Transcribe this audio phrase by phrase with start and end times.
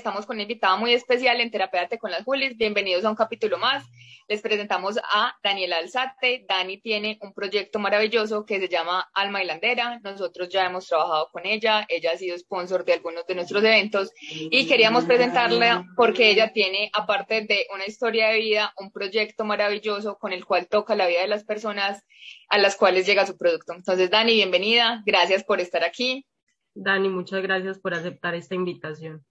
[0.00, 2.56] estamos con una invitada muy especial en Terapéate con las Julis.
[2.56, 3.84] Bienvenidos a un capítulo más.
[4.28, 6.46] Les presentamos a Daniela Alzate.
[6.48, 10.00] Dani tiene un proyecto maravilloso que se llama Alma Hilandera.
[10.02, 11.84] Nosotros ya hemos trabajado con ella.
[11.86, 16.90] Ella ha sido sponsor de algunos de nuestros eventos y queríamos presentarla porque ella tiene,
[16.94, 21.20] aparte de una historia de vida, un proyecto maravilloso con el cual toca la vida
[21.20, 22.06] de las personas
[22.48, 23.74] a las cuales llega su producto.
[23.74, 25.02] Entonces, Dani, bienvenida.
[25.04, 26.26] Gracias por estar aquí.
[26.72, 29.26] Dani, muchas gracias por aceptar esta invitación.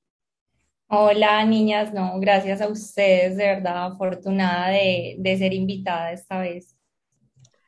[0.92, 6.76] Hola niñas, no, gracias a ustedes, de verdad afortunada de, ser invitada esta vez.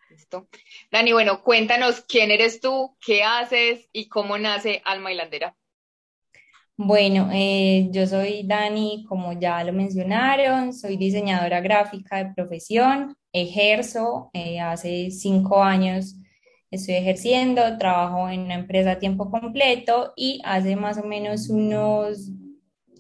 [0.10, 0.48] Listo.
[0.92, 5.56] Dani, bueno, cuéntanos quién eres tú, qué haces y cómo nace Alma Hilandera.
[6.76, 14.32] Bueno, eh, yo soy Dani, como ya lo mencionaron, soy diseñadora gráfica de profesión, ejerzo
[14.34, 16.16] eh, hace cinco años
[16.72, 22.32] estoy ejerciendo, trabajo en una empresa a tiempo completo y hace más o menos unos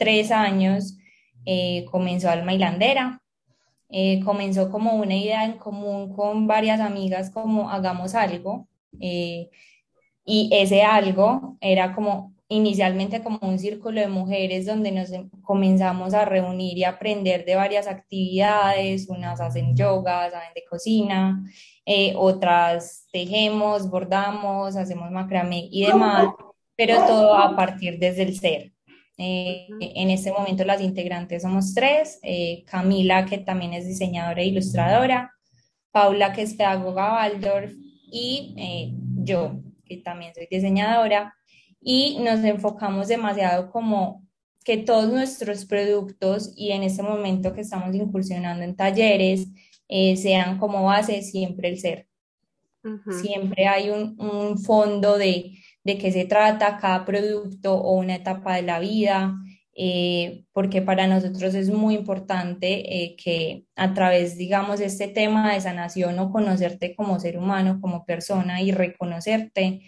[0.02, 0.97] tres años
[1.45, 3.21] eh, comenzó Alma Hilandera.
[3.89, 8.67] Eh, comenzó como una idea en común con varias amigas como hagamos algo
[8.99, 9.49] eh,
[10.25, 15.09] y ese algo era como inicialmente como un círculo de mujeres donde nos
[15.44, 21.44] comenzamos a reunir y aprender de varias actividades, unas hacen yoga, saben de cocina,
[21.85, 26.29] eh, otras tejemos, bordamos, hacemos macramé y demás,
[26.75, 28.72] pero todo a partir desde el ser.
[29.22, 34.47] Eh, en este momento las integrantes somos tres, eh, Camila que también es diseñadora e
[34.47, 35.31] ilustradora,
[35.91, 37.73] Paula que es pedagoga Waldorf
[38.11, 41.36] y yo que también soy diseñadora
[41.80, 44.28] y nos enfocamos demasiado como
[44.63, 49.47] que todos nuestros productos y en este momento que estamos incursionando en talleres
[49.88, 52.08] eh, sean como base siempre el ser.
[53.22, 58.55] Siempre hay un, un fondo de, de, qué se trata cada producto o una etapa
[58.55, 59.35] de la vida,
[59.73, 65.61] eh, porque para nosotros es muy importante eh, que a través, digamos, este tema de
[65.61, 69.81] sanación o conocerte como ser humano, como persona y reconocerte,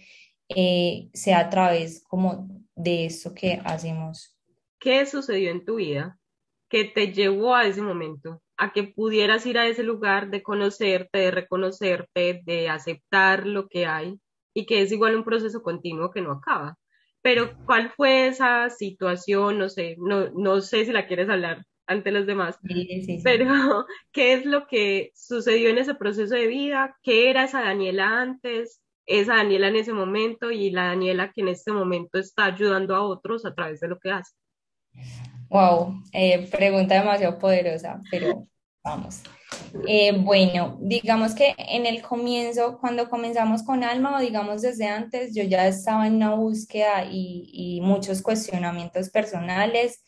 [0.50, 4.38] eh, sea a través como de eso que hacemos.
[4.80, 6.18] ¿Qué sucedió en tu vida
[6.70, 8.42] que te llevó a ese momento?
[8.58, 13.86] A que pudieras ir a ese lugar de conocerte, de reconocerte, de aceptar lo que
[13.86, 14.20] hay
[14.54, 16.78] y que es igual un proceso continuo que no acaba.
[17.22, 19.58] Pero ¿cuál fue esa situación?
[19.58, 22.58] No sé, no, no sé si la quieres hablar ante los demás,
[23.24, 23.46] pero
[24.12, 26.98] ¿qué es lo que sucedió en ese proceso de vida?
[27.02, 28.84] ¿Qué era esa Daniela antes?
[29.06, 33.02] esa Daniela en ese momento y la Daniela que en este momento está ayudando a
[33.02, 34.34] otros a través de lo que hace.
[35.50, 38.48] Wow, eh, pregunta demasiado poderosa, pero
[38.84, 39.24] vamos.
[39.88, 45.34] Eh, bueno, digamos que en el comienzo, cuando comenzamos con Alma o digamos desde antes,
[45.36, 50.04] yo ya estaba en una búsqueda y, y muchos cuestionamientos personales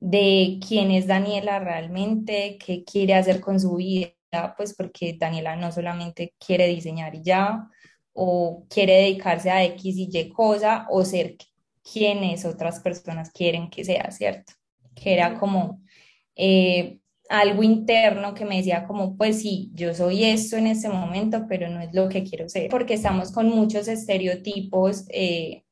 [0.00, 4.14] de quién es Daniela realmente, qué quiere hacer con su vida,
[4.56, 7.68] pues porque Daniela no solamente quiere diseñar y ya,
[8.12, 11.36] o quiere dedicarse a X y Y cosa o ser
[11.82, 14.54] quienes otras personas quieren que sea, ¿cierto?
[14.94, 15.80] Que era como
[16.36, 16.98] eh,
[17.30, 21.68] algo interno que me decía como, pues sí, yo soy esto en este momento, pero
[21.68, 25.64] no es lo que quiero ser, porque estamos con muchos estereotipos eh,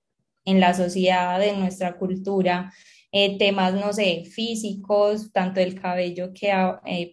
[0.44, 2.72] en la sociedad, en nuestra cultura,
[3.10, 6.52] eh, temas, no sé, físicos, tanto el cabello que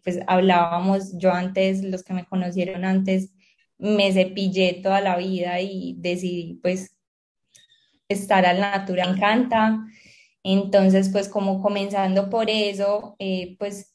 [0.04, 3.32] pues hablábamos yo antes, los que me conocieron antes,
[3.80, 6.96] me cepillé toda la vida y decidí pues
[8.08, 9.86] estar al natural, me encanta.
[10.44, 13.95] Entonces, pues como comenzando por eso, eh, pues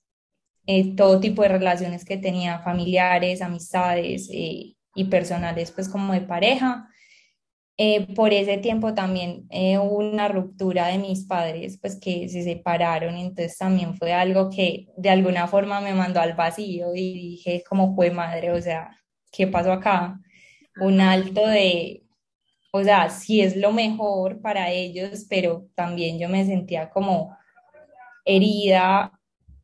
[0.71, 6.21] eh, todo tipo de relaciones que tenía, familiares, amistades eh, y personales, pues como de
[6.23, 6.87] pareja.
[8.15, 9.49] por ese tiempo también
[9.81, 14.89] hubo una ruptura de mis padres, pues que se separaron, entonces también fue algo que
[14.99, 18.91] de alguna forma me mandó al vacío y dije como fue madre, o sea,
[19.33, 20.21] ¿qué pasó acá?
[20.81, 22.05] Un alto de,
[22.73, 27.37] o sea, sí es lo mejor para ellos, pero también yo me sentía como
[28.25, 29.20] herida,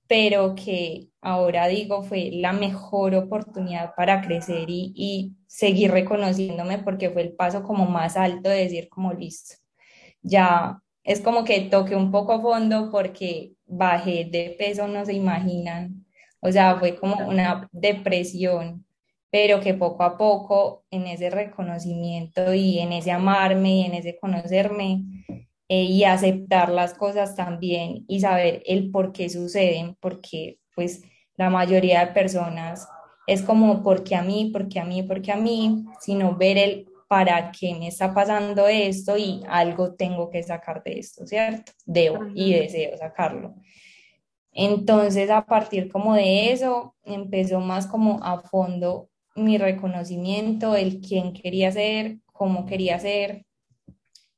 [0.08, 7.10] pero que ahora digo fue la mejor oportunidad para crecer y, y seguir reconociéndome porque
[7.10, 9.56] fue el paso como más alto de decir como listo.
[10.22, 16.06] Ya es como que toqué un poco fondo porque bajé de peso, no se imaginan.
[16.40, 18.86] O sea, fue como una depresión
[19.30, 24.16] pero que poco a poco en ese reconocimiento y en ese amarme y en ese
[24.18, 25.04] conocerme
[25.68, 31.02] eh, y aceptar las cosas también y saber el por qué suceden, porque pues
[31.36, 32.88] la mayoría de personas
[33.26, 37.52] es como porque a mí, porque a mí, porque a mí, sino ver el para
[37.52, 41.72] qué me está pasando esto y algo tengo que sacar de esto, ¿cierto?
[41.84, 43.54] Debo y deseo sacarlo.
[44.52, 51.32] Entonces, a partir como de eso, empezó más como a fondo mi reconocimiento, el quién
[51.32, 53.45] quería ser, cómo quería ser,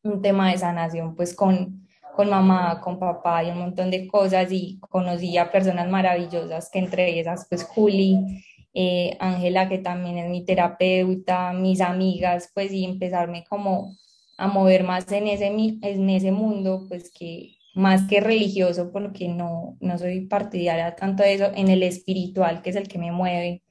[0.08, 4.50] un tema de sanación, pues con, con mamá, con papá y un montón de cosas
[4.50, 8.42] y conocí a personas maravillosas, que entre esas, pues Juli,
[8.74, 13.96] eh, Ángela, que también es mi terapeuta, mis amigas, pues y empezarme como
[14.36, 19.76] a mover más en ese, en ese mundo, pues que más que religioso, porque no,
[19.80, 23.62] no soy partidaria tanto de eso, en el espiritual, que es el que me mueve.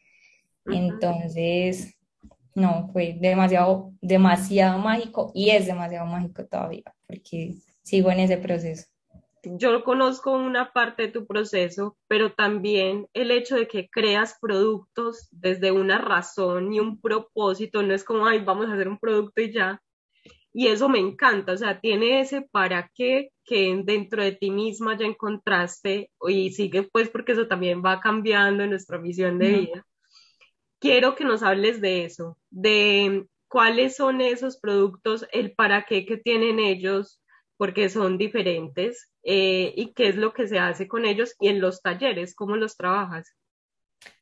[0.66, 1.97] Entonces,
[2.58, 8.88] no, fue demasiado, demasiado mágico y es demasiado mágico todavía, porque sigo en ese proceso.
[9.44, 15.28] Yo conozco una parte de tu proceso, pero también el hecho de que creas productos
[15.32, 19.40] desde una razón y un propósito, no es como, ay, vamos a hacer un producto
[19.40, 19.80] y ya,
[20.52, 24.98] y eso me encanta, o sea, tiene ese para qué que dentro de ti misma
[24.98, 29.86] ya encontraste y sigue pues porque eso también va cambiando en nuestra visión de vida.
[30.80, 36.18] Quiero que nos hables de eso, de cuáles son esos productos, el para qué que
[36.18, 37.22] tienen ellos,
[37.58, 41.60] porque son diferentes, eh, y qué es lo que se hace con ellos y en
[41.60, 43.36] los talleres, cómo los trabajas.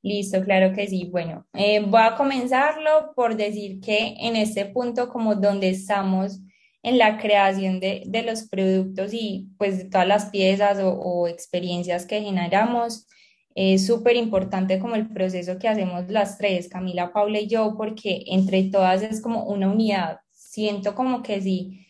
[0.02, 1.10] Listo, claro que sí.
[1.12, 6.40] Bueno, eh, voy a comenzarlo por decir que en este punto, como donde estamos
[6.82, 11.28] en la creación de, de los productos y pues de todas las piezas o, o
[11.28, 13.08] experiencias que generamos,
[13.56, 18.24] es súper importante como el proceso que hacemos las tres, Camila, Paula y yo, porque
[18.28, 20.20] entre todas es como una unidad.
[20.32, 21.88] Siento como que si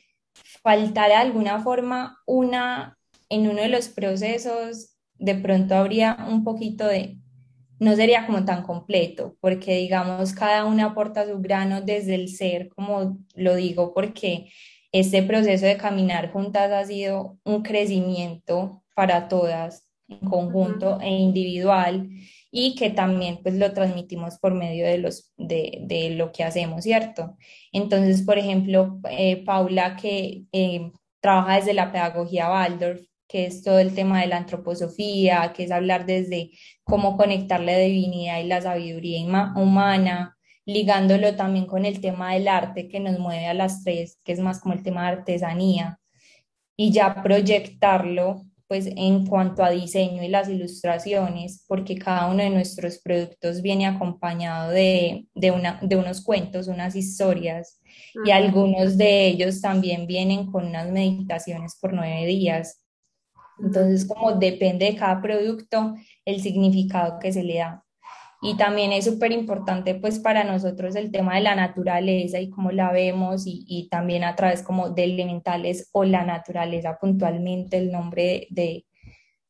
[0.62, 2.98] faltara alguna forma una
[3.30, 7.18] en uno de los procesos, de pronto habría un poquito de
[7.80, 12.70] no sería como tan completo, porque digamos, cada una aporta su grano desde el ser,
[12.70, 14.50] como lo digo, porque
[14.92, 22.10] este proceso de caminar juntas ha sido un crecimiento para todas en conjunto e individual
[22.52, 26.84] y que también pues lo transmitimos por medio de, los, de, de lo que hacemos,
[26.84, 27.38] ¿cierto?
[27.72, 33.80] Entonces, por ejemplo, eh, Paula que eh, trabaja desde la pedagogía Waldorf, que es todo
[33.80, 36.52] el tema de la antroposofía, que es hablar desde
[36.84, 42.88] cómo conectar la divinidad y la sabiduría humana, ligándolo también con el tema del arte
[42.88, 46.00] que nos mueve a las tres, que es más como el tema de artesanía,
[46.78, 52.50] y ya proyectarlo pues en cuanto a diseño y las ilustraciones, porque cada uno de
[52.50, 57.80] nuestros productos viene acompañado de, de, una, de unos cuentos, unas historias,
[58.26, 62.82] y algunos de ellos también vienen con unas meditaciones por nueve días
[63.58, 65.96] entonces, como depende de cada producto,
[66.26, 67.85] el significado que se le da.
[68.46, 72.72] Y también es súper importante pues para nosotros el tema de la naturaleza y cómo
[72.72, 78.46] la vemos y, también a través como de elementales o la naturaleza puntualmente, el nombre
[78.52, 78.86] de,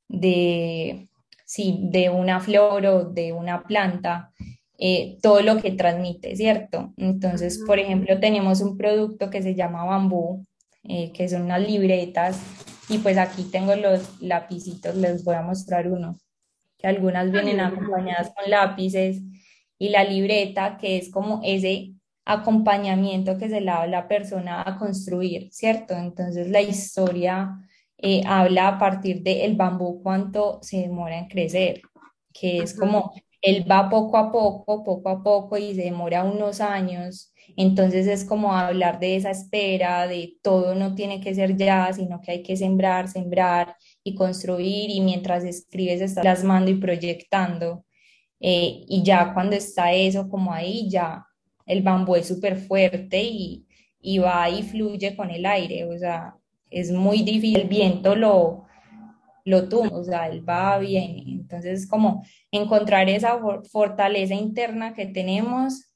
[0.07, 1.09] de,
[1.45, 4.31] sí, de una flor o de una planta,
[4.77, 6.94] eh, todo lo que transmite, ¿cierto?
[6.95, 10.45] Entonces, por ejemplo, tenemos un producto que se llama bambú,
[10.83, 12.39] eh, que son unas libretas
[12.88, 16.18] y pues aquí tengo los lapicitos, les voy a mostrar uno,
[16.85, 19.19] que algunas vienen acompañadas con lápices
[19.79, 21.93] y la libreta, que es como ese
[22.25, 25.95] acompañamiento que se le da a la persona a construir, ¿cierto?
[25.95, 27.57] Entonces la historia
[27.97, 31.81] eh, habla a partir del bambú cuánto se demora en crecer,
[32.31, 36.61] que es como él va poco a poco, poco a poco y se demora unos
[36.61, 37.33] años.
[37.57, 42.21] Entonces es como hablar de esa espera, de todo no tiene que ser ya, sino
[42.21, 43.75] que hay que sembrar, sembrar
[44.07, 47.83] y construir y mientras escribes estás plasmando y proyectando.
[48.40, 51.26] Eh, y ya cuando está eso como ahí, ya
[51.66, 53.66] el bambú es súper fuerte y,
[54.00, 56.35] y va y fluye con el aire, o sea,
[56.69, 58.66] es muy difícil, el viento lo,
[59.44, 61.24] lo tumba, o sea, él va bien.
[61.28, 63.40] Entonces, como encontrar esa
[63.71, 65.90] fortaleza interna que tenemos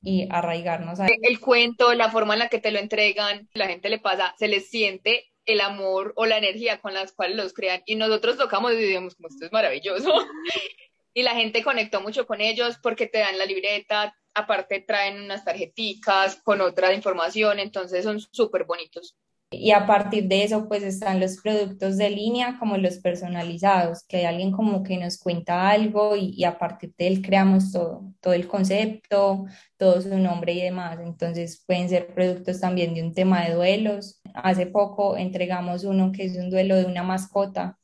[0.00, 3.88] y arraigarnos a El cuento, la forma en la que te lo entregan, la gente
[3.88, 7.82] le pasa, se les siente el amor o la energía con las cuales los crean
[7.86, 10.12] y nosotros tocamos y decimos como esto es maravilloso
[11.14, 15.44] y la gente conectó mucho con ellos porque te dan la libreta, aparte traen unas
[15.44, 19.16] tarjeticas con otra información, entonces son súper bonitos.
[19.50, 24.18] Y a partir de eso, pues están los productos de línea como los personalizados, que
[24.18, 28.34] hay alguien como que nos cuenta algo y, a partir de él creamos todo, todo
[28.34, 29.46] el concepto,
[29.78, 30.98] todo su nombre y demás.
[31.02, 34.17] Entonces pueden ser productos también de un tema de duelos.
[34.42, 37.78] Hace poco entregamos uno que es un duelo de una mascota.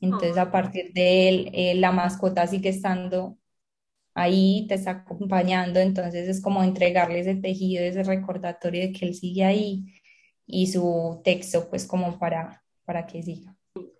[0.00, 3.38] Entonces a partir de él, eh, la mascota sigue estando
[4.14, 9.14] ahí, te está acompañando, entonces es como entregarle ese tejido, ese recordatorio de que él
[9.14, 9.84] sigue ahí
[10.46, 13.54] y su texto pues como para, para que siga.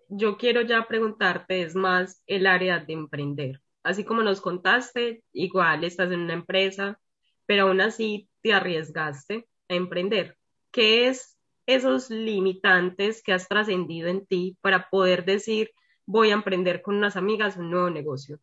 [0.08, 3.60] Yo quiero ya preguntarte, es más el área de emprender.
[3.82, 6.98] Así como nos contaste, igual estás en una empresa,
[7.44, 10.36] pero aún así te arriesgaste a emprender.
[10.70, 11.35] ¿Qué es
[11.66, 15.72] esos limitantes que has trascendido en ti para poder decir,
[16.06, 18.38] voy a emprender con unas amigas un nuevo negocio?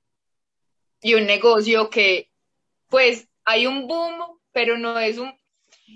[1.01, 2.29] Y un negocio que,
[2.89, 5.33] pues, hay un boom, pero no es un,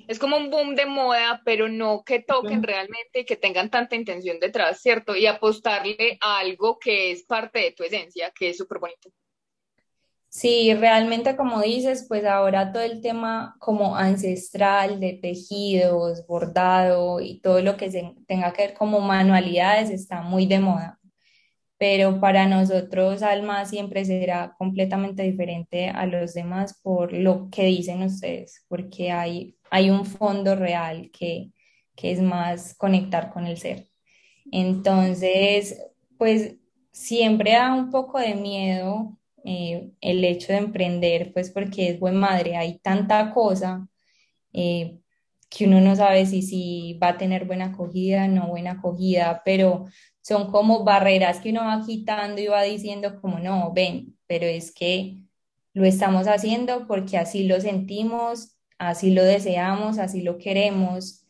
[0.08, 3.96] es como un boom de moda, pero no que toquen realmente y que tengan tanta
[3.96, 5.16] intención detrás, ¿cierto?
[5.16, 9.10] Y apostarle a algo que es parte de tu esencia, que es súper bonito.
[10.30, 17.40] Sí, realmente como dices, pues ahora todo el tema como ancestral de tejidos, bordado y
[17.42, 21.00] todo lo que se tenga que ver como manualidades está muy de moda.
[21.78, 28.02] Pero para nosotros Alma siempre será completamente diferente a los demás por lo que dicen
[28.04, 31.52] ustedes, porque hay, hay un fondo real que,
[31.96, 33.88] que es más conectar con el ser.
[34.52, 35.82] Entonces,
[36.18, 36.56] pues
[36.92, 39.18] siempre da un poco de miedo
[39.50, 43.88] eh, el hecho de emprender, pues porque es buen madre, hay tanta cosa
[44.52, 45.00] eh,
[45.50, 49.86] que uno no sabe si, si va a tener buena acogida, no buena acogida, pero
[50.22, 54.74] son como barreras que uno va quitando y va diciendo como no, ven, pero es
[54.74, 55.20] que
[55.74, 61.24] lo estamos haciendo porque así lo sentimos, así lo deseamos, así lo queremos.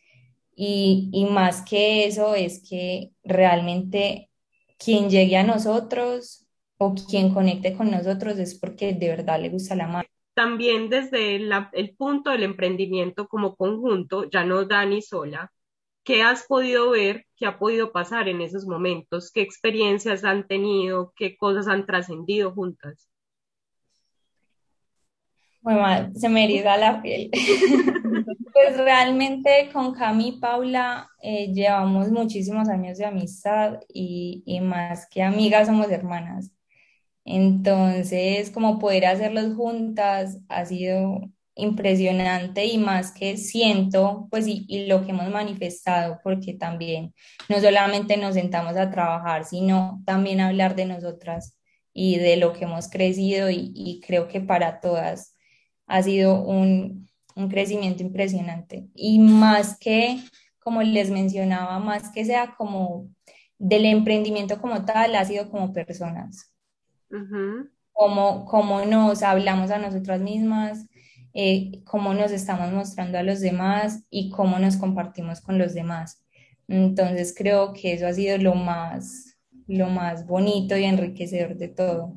[0.56, 4.30] Y, y más que eso es que realmente
[4.76, 6.47] quien llegue a nosotros
[6.78, 10.10] o quien conecte con nosotros es porque de verdad le gusta la marca.
[10.34, 15.50] También desde el punto del emprendimiento como conjunto, ya no Dani sola,
[16.04, 17.26] ¿qué has podido ver?
[17.36, 19.32] ¿Qué ha podido pasar en esos momentos?
[19.32, 21.12] ¿Qué experiencias han tenido?
[21.16, 23.08] ¿Qué cosas han trascendido juntas?
[25.60, 27.30] Bueno, se me eriza la piel.
[28.52, 35.08] pues realmente con Cami y Paula eh, llevamos muchísimos años de amistad y, y más
[35.10, 36.52] que amigas somos hermanas.
[37.30, 41.20] Entonces, como poder hacerlos juntas ha sido
[41.54, 47.12] impresionante y más que siento, pues y, lo que hemos manifestado, porque también
[47.50, 51.54] no solamente nos sentamos a trabajar, sino también hablar de nosotras
[51.92, 55.34] y de lo que hemos crecido y, y creo que para todas
[55.86, 58.88] ha sido un, un crecimiento impresionante.
[58.94, 60.18] Y más que,
[60.60, 63.08] como les mencionaba, más que sea como
[63.58, 66.54] del emprendimiento como tal, ha sido como personas
[67.92, 70.86] cómo, nos hablamos a nosotras mismas,
[71.34, 76.24] eh, cómo nos estamos mostrando a los demás y cómo nos compartimos con los demás.
[76.68, 82.14] Entonces creo que eso ha sido lo más, lo más bonito y enriquecedor de todo.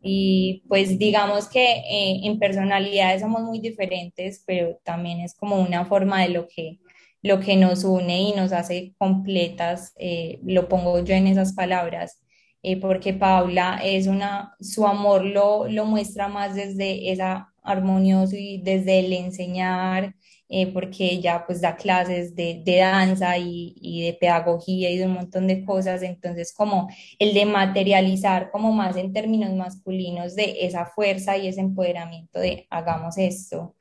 [0.00, 5.86] Y pues digamos que eh, en personalidades somos muy diferentes, pero también es como una
[5.86, 6.78] forma de lo que,
[7.22, 12.20] lo que nos une y nos hace completas, eh, lo pongo yo en esas palabras,
[12.64, 18.58] eh, porque Paula es una, su amor lo, lo muestra más desde esa armonioso y
[18.62, 20.14] desde el enseñar,
[20.48, 25.06] eh, porque ella pues da clases de, de danza y, y, de pedagogía y de
[25.06, 30.64] un montón de cosas, entonces como el de materializar como más en términos masculinos de
[30.66, 33.74] esa fuerza y ese empoderamiento de hagamos esto.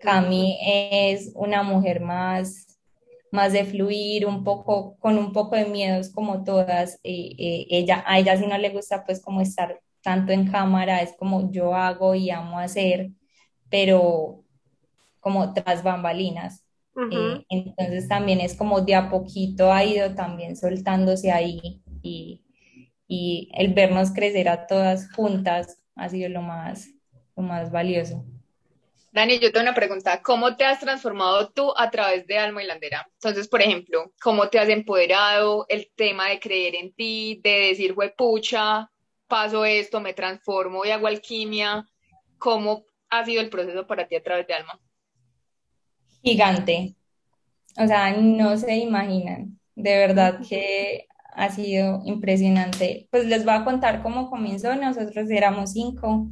[0.00, 2.75] Cami es una mujer más
[3.36, 7.00] más de fluir, un poco, con un poco de miedos como todas.
[7.04, 11.14] Eh, ella, a ella sí no le gusta pues como estar tanto en cámara, es
[11.18, 13.10] como yo hago y amo hacer,
[13.70, 14.44] pero
[15.20, 16.64] como tras bambalinas.
[17.10, 22.44] Eh, entonces también es como de a poquito ha ido también soltándose ahí y,
[23.08, 26.88] y el vernos crecer a todas juntas ha sido lo más,
[27.36, 28.24] lo más valioso.
[29.16, 30.20] Dani, yo tengo una pregunta.
[30.20, 33.08] ¿Cómo te has transformado tú a través de Alma y Landera?
[33.14, 35.64] Entonces, por ejemplo, ¿cómo te has empoderado?
[35.70, 38.90] El tema de creer en ti, de decir, pucha,
[39.26, 41.86] paso esto, me transformo y hago alquimia.
[42.36, 44.78] ¿Cómo ha sido el proceso para ti a través de Alma?
[46.22, 46.94] Gigante.
[47.78, 49.58] O sea, no se imaginan.
[49.74, 53.08] De verdad que ha sido impresionante.
[53.10, 54.76] Pues les voy a contar cómo comenzó.
[54.76, 56.28] Nosotros éramos cinco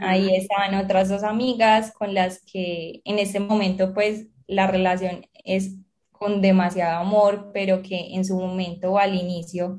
[0.00, 5.76] Ahí estaban otras dos amigas con las que en este momento pues la relación es
[6.10, 9.76] con demasiado amor, pero que en su momento o al inicio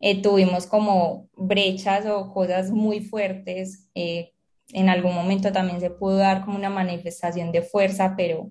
[0.00, 3.88] eh, tuvimos como brechas o cosas muy fuertes.
[3.94, 4.32] Eh,
[4.72, 8.50] en algún momento también se pudo dar como una manifestación de fuerza, pero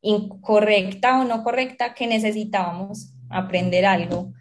[0.00, 4.32] incorrecta o no correcta, que necesitábamos aprender algo.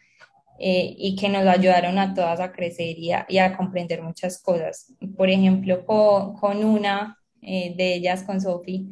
[0.59, 4.41] Eh, y que nos ayudaron a todas a crecer y a, y a comprender muchas
[4.41, 4.93] cosas.
[5.15, 8.87] Por ejemplo, con, con una eh, de ellas, con Sophie,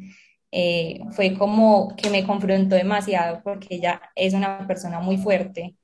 [0.52, 5.76] eh, fue como que me confrontó demasiado porque ella es una persona muy fuerte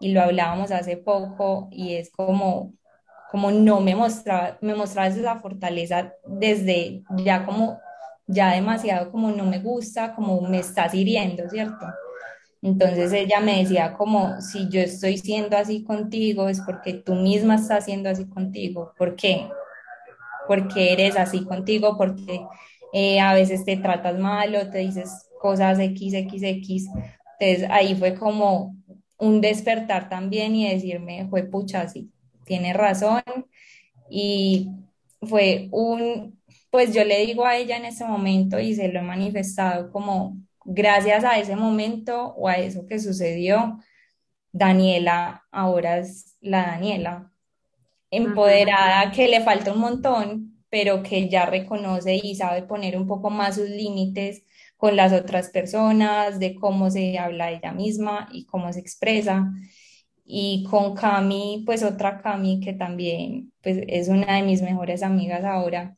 [0.00, 2.74] y lo hablábamos hace poco y es como,
[3.30, 7.78] como no me mostraba, me mostraba esa fortaleza desde ya como,
[8.26, 11.86] ya demasiado como no me gusta, como me estás hiriendo, ¿cierto?
[12.66, 17.54] Entonces ella me decía como, si yo estoy siendo así contigo es porque tú misma
[17.54, 18.92] estás siendo así contigo.
[18.98, 19.48] ¿Por qué?
[20.48, 22.44] Porque eres así contigo, porque
[22.92, 26.88] eh, a veces te tratas mal o te dices cosas X, X, X.
[27.38, 28.74] Entonces ahí fue como
[29.16, 32.10] un despertar también y decirme, fue pucha, sí,
[32.44, 33.22] tiene razón.
[34.10, 34.70] Y
[35.22, 39.02] fue un, pues yo le digo a ella en ese momento y se lo he
[39.02, 43.78] manifestado como gracias a ese momento o a eso que sucedió,
[44.52, 47.32] Daniela ahora es la Daniela,
[48.10, 53.30] empoderada, que le falta un montón, pero que ya reconoce y sabe poner un poco
[53.30, 54.44] más sus límites
[54.76, 59.52] con las otras personas, de cómo se habla ella misma y cómo se expresa.
[60.24, 65.44] Y con Cami, pues otra Cami que también pues, es una de mis mejores amigas
[65.44, 65.96] ahora,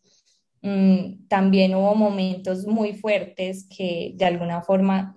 [0.61, 5.17] también hubo momentos muy fuertes que de alguna forma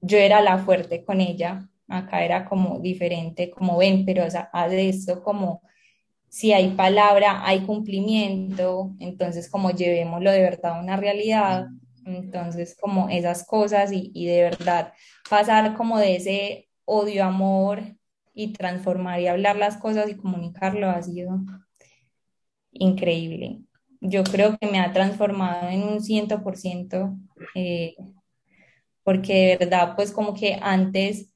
[0.00, 4.50] yo era la fuerte con ella, acá era como diferente, como ven, pero o sea,
[4.68, 5.62] de esto como
[6.28, 11.66] si hay palabra, hay cumplimiento, entonces como llevémoslo de verdad a una realidad,
[12.04, 14.92] entonces como esas cosas y, y de verdad
[15.28, 17.82] pasar como de ese odio-amor
[18.34, 21.38] y transformar y hablar las cosas y comunicarlo ha sido
[22.72, 23.62] increíble
[24.04, 27.14] yo creo que me ha transformado en un ciento por ciento,
[27.54, 27.94] eh,
[29.04, 31.32] porque de verdad, pues como que antes,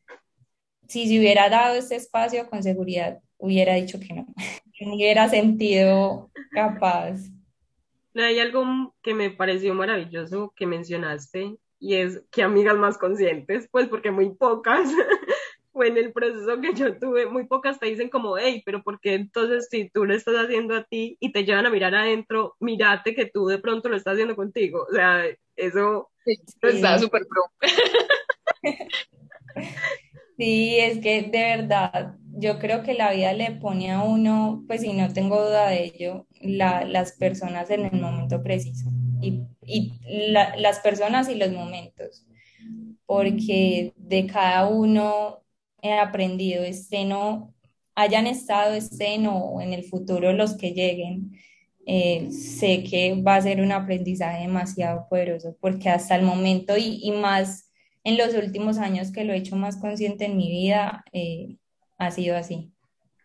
[0.89, 4.27] si se hubiera dado este espacio, con seguridad hubiera dicho que no,
[4.81, 7.21] me hubiera sentido capaz.
[8.15, 13.87] Hay algo que me pareció maravilloso que mencionaste y es que amigas más conscientes, pues
[13.89, 14.89] porque muy pocas
[15.77, 19.13] fue en el proceso que yo tuve, muy pocas te dicen como, hey, pero porque
[19.13, 23.15] entonces si tú lo estás haciendo a ti y te llevan a mirar adentro, mírate
[23.15, 24.87] que tú de pronto lo estás haciendo contigo.
[24.91, 26.11] O sea, eso
[26.63, 27.43] está súper pro.
[30.39, 34.83] Sí, es que de verdad, yo creo que la vida le pone a uno, pues
[34.83, 38.91] si no tengo duda de ello, las personas en el momento preciso.
[39.23, 42.27] Y, y las personas y los momentos.
[43.07, 45.46] Porque de cada uno
[45.83, 47.55] he aprendido, estén o
[47.95, 51.33] hayan estado, estén o en el futuro los que lleguen,
[51.87, 57.01] eh, sé que va a ser un aprendizaje demasiado poderoso porque hasta el momento y,
[57.03, 57.71] y, más
[58.05, 61.57] en los últimos años que lo he hecho más consciente en mi vida, eh,
[61.99, 62.73] ha sido así.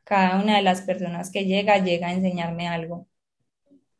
[0.04, 3.08] Cada una de las personas que llega, llega a enseñarme algo.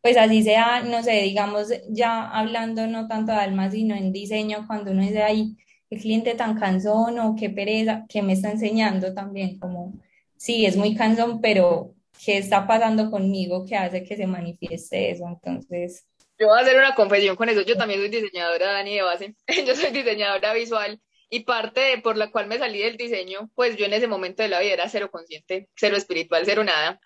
[0.02, 4.66] Pues así sea, no sé, digamos, ya hablando no tanto de alma, sino en diseño,
[4.68, 5.56] cuando uno dice ahí,
[5.92, 9.94] qué cliente tan cansón o qué pereza, que me está enseñando también, como,
[10.38, 15.28] sí, es muy cansón, pero ¿qué está pasando conmigo que hace que se manifieste eso?
[15.28, 16.08] Entonces...
[16.40, 19.36] Yo voy a hacer una confesión con eso, yo también soy diseñadora, Dani, de base,
[19.68, 23.86] yo soy diseñadora visual y parte por la cual me salí del diseño, pues yo
[23.86, 27.02] en ese momento de la vida era cero consciente, cero espiritual, cero nada.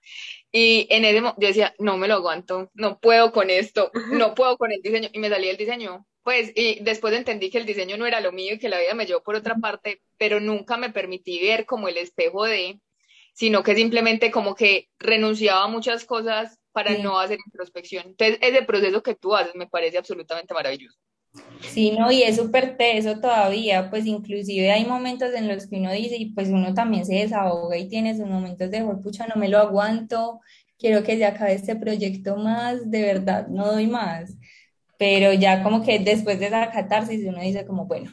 [0.52, 4.34] Y en ese momento yo decía, no me lo aguanto, no puedo con esto, no
[4.36, 5.10] puedo con el diseño.
[5.12, 8.32] Y me salí del diseño pues, y después entendí que el diseño no era lo
[8.32, 11.68] mío y que la vida me llevó por otra parte, pero nunca me permití ver
[11.68, 12.80] como el espejo de,
[13.36, 18.08] sino que simplemente como que renunciaba a muchas cosas para no hacer introspección.
[18.08, 20.98] Entonces, ese proceso que tú haces me parece absolutamente maravilloso.
[21.62, 25.92] Sí, no, y es súper teso todavía, pues inclusive hay momentos en los que uno
[25.92, 29.48] dice, y pues uno también se desahoga y tiene esos momentos de, pucha, no me
[29.48, 30.40] lo aguanto,
[30.80, 34.36] quiero que se acabe este proyecto más, de verdad, no doy más
[34.98, 38.12] pero ya como que después de esa catarsis uno dice como, bueno,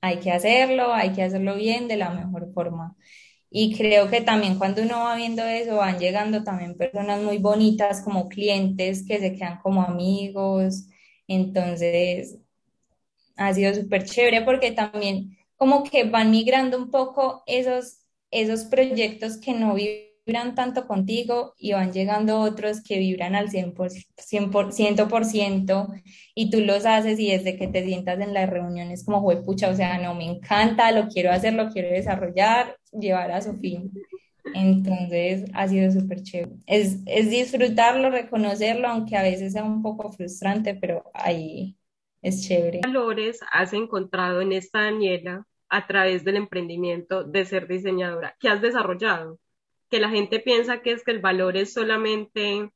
[0.00, 2.96] hay que hacerlo, hay que hacerlo bien de la mejor forma.
[3.50, 8.02] Y creo que también cuando uno va viendo eso, van llegando también personas muy bonitas
[8.02, 10.88] como clientes que se quedan como amigos.
[11.28, 12.38] Entonces,
[13.36, 19.38] ha sido súper chévere porque también como que van migrando un poco esos, esos proyectos
[19.38, 24.50] que no viven vibran tanto contigo y van llegando otros que vibran al 100%,
[25.08, 25.88] por, ciento
[26.34, 29.74] y tú los haces y desde que te sientas en las reuniones como pucha, o
[29.74, 33.92] sea, no, me encanta, lo quiero hacer, lo quiero desarrollar, llevar a su fin.
[34.54, 36.56] Entonces ha sido súper chévere.
[36.66, 41.76] Es, es disfrutarlo, reconocerlo, aunque a veces sea un poco frustrante, pero ahí
[42.22, 42.80] es chévere.
[42.80, 48.36] ¿Qué valores has encontrado en esta Daniela a través del emprendimiento de ser diseñadora?
[48.38, 49.38] ¿Qué has desarrollado?
[49.94, 52.68] Que la gente piensa que es que el valor es solamente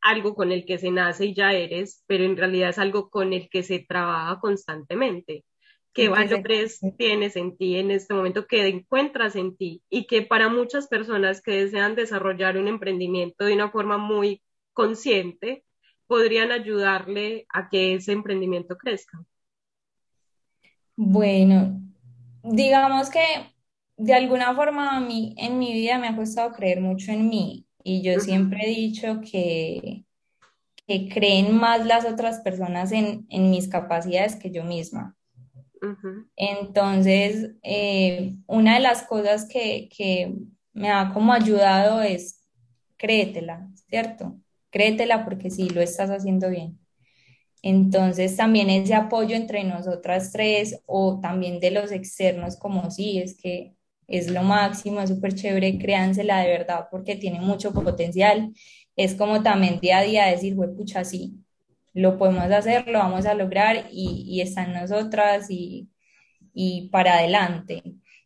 [0.00, 3.32] algo con el que se nace y ya eres, pero en realidad es algo con
[3.32, 5.44] el que se trabaja constantemente.
[5.92, 9.82] ¿Qué valores tienes en ti en este momento que encuentras en ti?
[9.90, 14.40] Y que para muchas personas que desean desarrollar un emprendimiento de una forma muy
[14.72, 15.64] consciente,
[16.06, 19.20] podrían ayudarle a que ese emprendimiento crezca.
[20.94, 21.82] Bueno,
[22.44, 23.52] digamos que
[24.00, 27.66] de alguna forma a mí en mi vida me ha costado creer mucho en mí
[27.84, 30.06] y yo siempre he dicho que,
[30.86, 35.16] que creen más las otras personas en, mis capacidades que yo misma.
[36.34, 40.34] Entonces, eh, una de las cosas que, que
[40.72, 42.48] me ha como ayudado es
[42.96, 44.38] créetela, ¿cierto?
[44.70, 46.78] Créetela porque sí, lo estás haciendo bien.
[47.62, 53.36] Entonces, también ese apoyo entre nosotras tres o también de los externos, como sí, es
[53.36, 53.74] que
[54.10, 58.52] es lo máximo, es súper chévere, créansela de verdad porque tiene mucho potencial.
[58.96, 61.44] Es como también día a día decir, güey, pucha, sí,
[61.94, 65.90] lo podemos hacer, lo vamos a lograr y, y está en nosotras y,
[66.54, 67.82] y para adelante.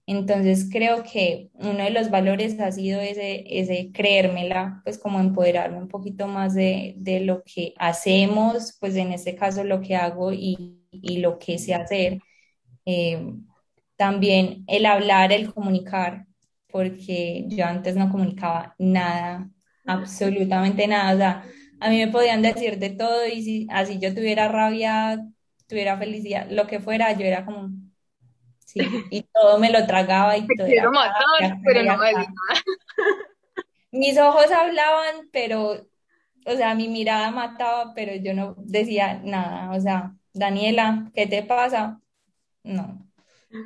[0.07, 5.79] Entonces creo que uno de los valores ha sido ese, ese creérmela, pues como empoderarme
[5.79, 10.33] un poquito más de, de lo que hacemos, pues en este caso lo que hago
[10.33, 12.18] y, y lo que sé hacer.
[12.87, 13.33] Eh,
[13.96, 16.26] también el hablar, el comunicar,
[16.68, 19.48] porque yo antes no comunicaba nada,
[19.87, 21.14] absolutamente nada.
[21.14, 21.44] O sea,
[21.80, 25.24] a mí me podían decir de todo y si así yo tuviera rabia,
[25.68, 27.70] tuviera felicidad, lo que fuera, yo era como,
[28.59, 28.80] sí,
[29.11, 30.66] y todo me lo tragaba y todo.
[30.66, 32.12] Quiero matar, pero no me.
[33.92, 35.87] Mis ojos hablaban, pero,
[36.46, 39.70] o sea, mi mirada mataba, pero yo no decía nada.
[39.70, 42.00] O sea, Daniela, ¿qué te pasa?
[42.64, 43.03] No,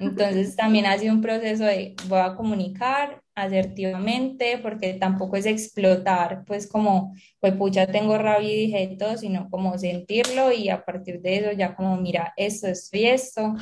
[0.01, 6.45] entonces también ha sido un proceso de voy a comunicar asertivamente, porque tampoco es explotar,
[6.45, 11.23] pues como, pues pucha, tengo rabia y dije todo, sino como sentirlo y a partir
[11.23, 13.55] de eso ya como, mira, esto, esto y esto.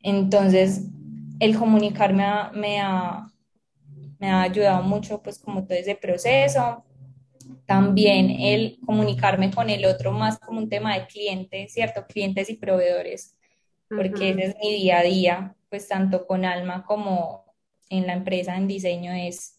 [0.00, 0.88] Entonces,
[1.38, 3.26] el comunicar me ha, me ha,
[4.18, 6.84] me ha ayudado mucho, pues como todo ese proceso.
[7.66, 12.06] También el comunicarme con el otro más como un tema de clientes, ¿cierto?
[12.06, 13.37] Clientes y proveedores
[13.94, 17.44] porque ese es mi día a día, pues tanto con Alma como
[17.90, 19.58] en la empresa en diseño es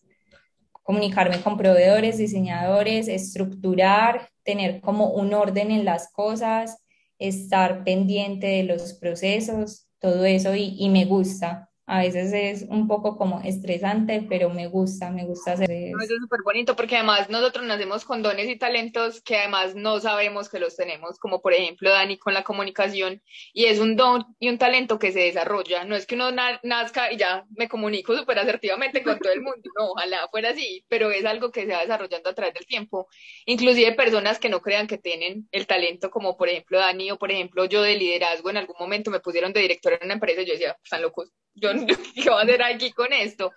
[0.84, 6.78] comunicarme con proveedores, diseñadores, estructurar, tener como un orden en las cosas,
[7.20, 11.69] estar pendiente de los procesos, todo eso y, y me gusta.
[11.92, 15.98] A veces es un poco como estresante, pero me gusta, me gusta hacer eso.
[16.00, 20.00] Eso es súper bonito porque además nosotros nacemos con dones y talentos que además no
[20.00, 23.24] sabemos que los tenemos, como por ejemplo Dani con la comunicación,
[23.54, 25.84] y es un don y un talento que se desarrolla.
[25.84, 26.30] No es que uno
[26.62, 30.86] nazca y ya me comunico súper asertivamente con todo el mundo, no, ojalá fuera así,
[30.90, 33.08] pero es algo que se va desarrollando a través del tiempo.
[33.48, 37.32] Inclusive personas que no crean que tienen el talento, como por ejemplo Dani o por
[37.32, 40.46] ejemplo yo de liderazgo, en algún momento me pusieron de directora en una empresa y
[40.46, 41.70] yo decía, están locos yo
[42.16, 43.52] qué voy a hacer aquí con esto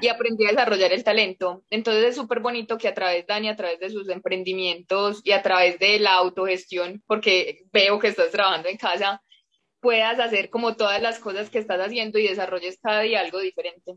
[0.00, 1.64] y aprendí a desarrollar el talento.
[1.70, 5.42] Entonces es súper bonito que a través, Dani, a través de sus emprendimientos y a
[5.42, 9.22] través de la autogestión, porque veo que estás trabajando en casa,
[9.80, 13.94] puedas hacer como todas las cosas que estás haciendo y desarrolles cada día algo diferente.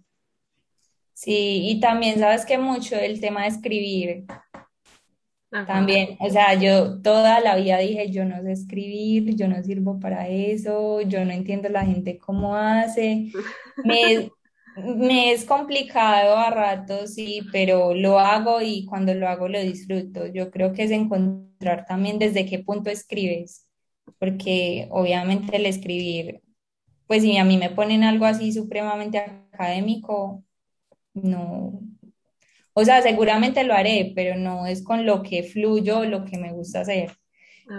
[1.14, 4.24] Sí, y también sabes que mucho el tema de escribir,
[5.66, 10.00] también, o sea, yo toda la vida dije, yo no sé escribir, yo no sirvo
[10.00, 13.32] para eso, yo no entiendo la gente cómo hace.
[13.84, 14.32] Me,
[14.76, 20.28] me es complicado a ratos, sí, pero lo hago y cuando lo hago lo disfruto.
[20.28, 23.68] Yo creo que es encontrar también desde qué punto escribes,
[24.20, 26.42] porque obviamente el escribir,
[27.08, 30.44] pues si a mí me ponen algo así supremamente académico,
[31.14, 31.82] no,
[32.74, 36.52] o sea, seguramente lo haré, pero no es con lo que fluyo, lo que me
[36.54, 37.12] gusta hacer.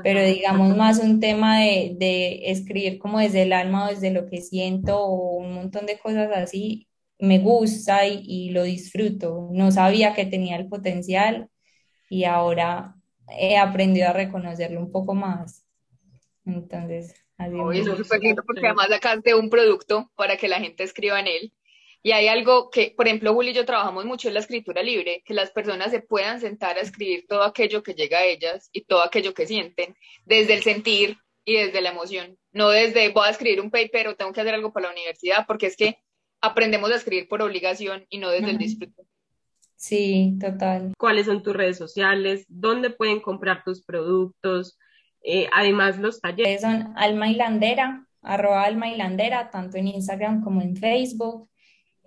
[0.02, 4.26] Pero digamos más un tema de, de escribir como desde el alma o desde lo
[4.26, 9.48] que siento o un montón de cosas así, me gusta y, y lo disfruto.
[9.52, 11.48] No sabía que tenía el potencial
[12.08, 12.94] y ahora
[13.38, 15.64] he aprendido a reconocerlo un poco más.
[16.44, 20.84] Entonces, así eso es súper lindo porque además sacaste un producto para que la gente
[20.84, 21.52] escriba en él.
[22.02, 25.22] Y hay algo que, por ejemplo, Juli y yo trabajamos mucho en la escritura libre,
[25.24, 28.84] que las personas se puedan sentar a escribir todo aquello que llega a ellas y
[28.84, 33.30] todo aquello que sienten, desde el sentir y desde la emoción, no desde voy a
[33.30, 35.98] escribir un paper o tengo que hacer algo para la universidad, porque es que
[36.40, 39.02] aprendemos a escribir por obligación y no desde el disfrute.
[39.76, 40.92] Sí, total.
[40.96, 42.46] ¿Cuáles son tus redes sociales?
[42.48, 44.78] ¿Dónde pueden comprar tus productos?
[45.24, 46.60] Eh, además, los talleres.
[46.60, 51.48] Son Alma Hilandera arroba alma hilandera, tanto en Instagram como en Facebook.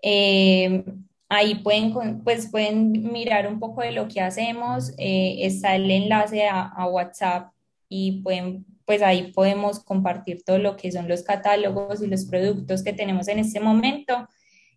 [0.08, 0.84] Eh,
[1.30, 4.94] ahí pueden, pues, pueden mirar un poco de lo que hacemos.
[4.98, 7.52] Eh, está el enlace a, WhatsApp
[7.90, 12.84] y pueden, pues ahí podemos compartir todo lo que son los catálogos y los productos
[12.84, 14.28] que tenemos en este momento.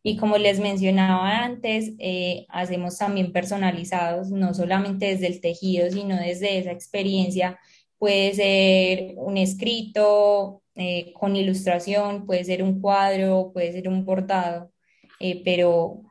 [0.03, 6.17] Y como les mencionaba antes, eh, hacemos también personalizados, no solamente desde el tejido, sino
[6.17, 7.59] desde esa experiencia.
[7.99, 14.71] Puede ser un escrito eh, con ilustración, puede ser un cuadro, puede ser un bordado,
[15.21, 16.03] eh, pero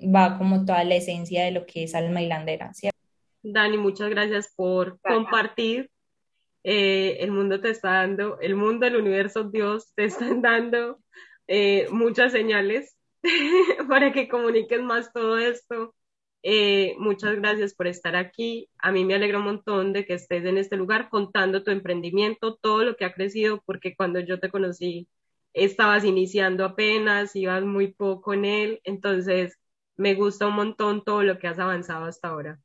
[0.00, 2.72] va como toda la esencia de lo que es Alma Hilandera.
[3.42, 5.90] Dani, muchas gracias por compartir.
[6.62, 10.98] el mundo te está dando, el mundo, el universo, Dios te están dando
[11.90, 12.96] muchas señales
[13.88, 15.94] para que comuniques más todo esto.
[16.46, 18.68] Eh, muchas gracias por estar aquí.
[18.78, 22.56] A mí me alegra un montón de que estés en este lugar contando tu emprendimiento,
[22.56, 25.08] todo lo que ha crecido, porque cuando yo te conocí
[25.54, 29.58] estabas iniciando apenas, ibas muy poco en él, entonces
[29.96, 32.60] me gusta un montón todo lo que has avanzado hasta ahora.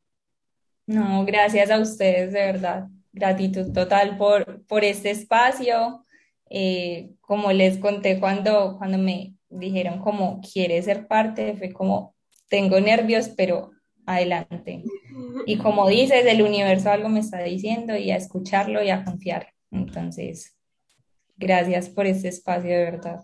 [0.88, 2.88] No, gracias a ustedes, de verdad.
[3.13, 6.04] Gratitud total por, por este espacio.
[6.49, 11.56] Eh, como les conté cuando, cuando me, dijeron como, quiere ser parte?
[11.56, 12.15] Fue como,
[12.49, 13.71] tengo nervios, pero
[14.06, 14.84] adelante.
[15.45, 19.54] Y como dices, el universo algo me está diciendo y a escucharlo y a confiar.
[19.71, 20.58] Entonces,
[21.39, 23.21] gracias por este espacio de verdad.